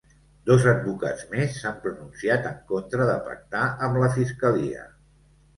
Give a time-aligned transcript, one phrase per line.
[0.49, 4.91] Dos advocats més s’han pronunciat en contra de pactar amb la fiscalia.